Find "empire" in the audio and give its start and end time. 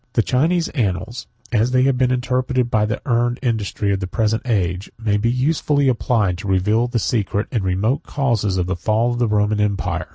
9.59-10.07